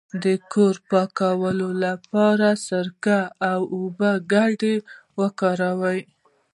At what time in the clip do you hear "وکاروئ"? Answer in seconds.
5.19-5.99